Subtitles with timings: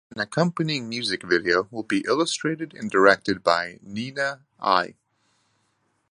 [0.15, 4.95] An accompanying music video will be illustrated and directed by Niina Ai.